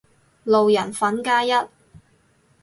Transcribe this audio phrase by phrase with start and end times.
[0.45, 1.51] 路人粉加一